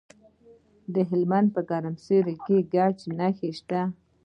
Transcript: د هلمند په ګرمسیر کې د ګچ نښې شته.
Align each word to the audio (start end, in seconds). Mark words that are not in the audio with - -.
د 0.93 0.95
هلمند 1.09 1.47
په 1.55 1.61
ګرمسیر 1.69 2.25
کې 2.45 2.57
د 2.63 2.67
ګچ 2.73 2.99
نښې 3.17 3.49
شته. 3.59 3.81